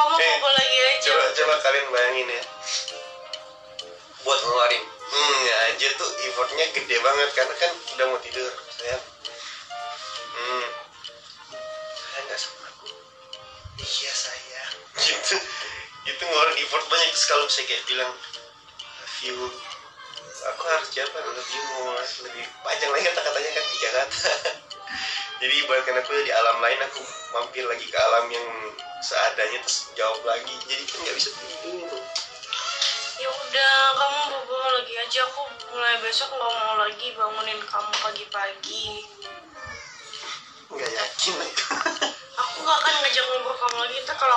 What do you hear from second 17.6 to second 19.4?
kayak bilang love you.